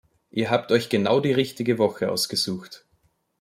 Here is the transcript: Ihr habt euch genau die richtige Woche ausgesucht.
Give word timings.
Ihr 0.31 0.49
habt 0.49 0.71
euch 0.71 0.89
genau 0.89 1.19
die 1.19 1.31
richtige 1.31 1.77
Woche 1.77 2.11
ausgesucht. 2.11 2.85